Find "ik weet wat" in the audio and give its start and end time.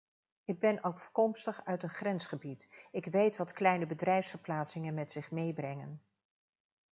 2.91-3.53